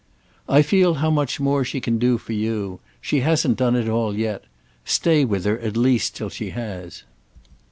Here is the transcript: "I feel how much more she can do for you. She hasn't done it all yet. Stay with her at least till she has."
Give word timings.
"I 0.49 0.63
feel 0.63 0.95
how 0.95 1.11
much 1.11 1.39
more 1.39 1.63
she 1.63 1.79
can 1.79 1.99
do 1.99 2.17
for 2.17 2.33
you. 2.33 2.79
She 3.01 3.19
hasn't 3.19 3.57
done 3.59 3.75
it 3.75 3.87
all 3.87 4.17
yet. 4.17 4.45
Stay 4.83 5.23
with 5.25 5.45
her 5.45 5.59
at 5.59 5.77
least 5.77 6.15
till 6.15 6.29
she 6.29 6.49
has." 6.49 7.03